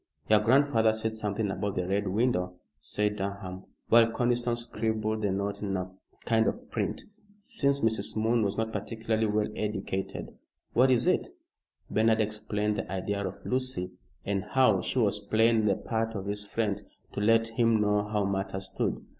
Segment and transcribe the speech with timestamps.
[0.31, 5.61] "Your grandfather said something about the Red Window," said Durham, while Conniston scribbled the note
[5.61, 5.91] in a
[6.25, 7.03] kind of print,
[7.37, 8.17] since Mrs.
[8.17, 10.35] Moon was not particularly well educated.
[10.73, 11.27] "What is it?"
[11.91, 13.91] Bernard explained the idea of Lucy,
[14.25, 16.81] and how she was playing the part of his friend,
[17.13, 19.05] to let him know how matters stood.